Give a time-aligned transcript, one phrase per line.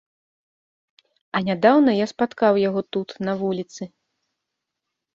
[1.35, 3.83] А нядаўна я спаткаў яго тут на вуліцы.